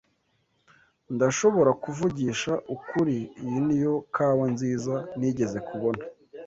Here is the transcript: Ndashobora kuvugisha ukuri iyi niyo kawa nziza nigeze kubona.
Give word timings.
Ndashobora 1.15 1.71
kuvugisha 1.83 2.51
ukuri 2.75 3.17
iyi 3.43 3.59
niyo 3.67 3.93
kawa 4.15 4.45
nziza 4.53 4.93
nigeze 5.19 5.57
kubona. 5.67 6.01